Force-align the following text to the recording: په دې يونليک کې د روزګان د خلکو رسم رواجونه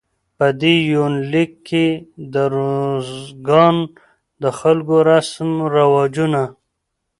په 0.37 0.47
دې 0.61 0.75
يونليک 0.91 1.51
کې 1.67 1.85
د 2.33 2.35
روزګان 2.55 3.75
د 4.41 4.43
خلکو 4.59 4.95
رسم 5.11 5.49
رواجونه 5.75 6.41